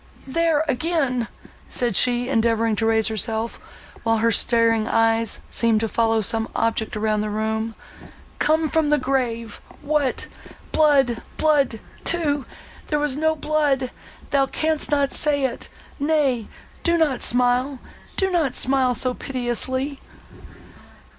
there 0.25 0.63
again!" 0.67 1.27
said 1.69 1.95
she, 1.95 2.27
endeavouring 2.27 2.75
to 2.75 2.87
raise 2.87 3.07
herself, 3.07 3.59
while 4.01 4.17
her 4.17 4.31
starting 4.31 4.87
eyes 4.87 5.41
seemed 5.51 5.79
to 5.79 5.87
follow 5.87 6.21
some 6.21 6.49
object 6.55 6.95
round 6.95 7.21
the 7.21 7.29
room—"Come 7.29 8.67
from 8.67 8.89
the 8.89 8.97
grave! 8.97 9.61
What! 9.83 10.25
Blood—blood 10.71 11.81
too!—There 12.03 12.97
was 12.97 13.15
no 13.15 13.35
blood—thou 13.35 14.47
canst 14.47 14.89
not 14.89 15.13
say 15.13 15.43
it!—Nay, 15.45 16.47
do 16.81 16.97
not 16.97 17.21
smile,—do 17.21 18.31
not 18.31 18.55
smile 18.55 18.95
so 18.95 19.13
piteously!" 19.13 19.99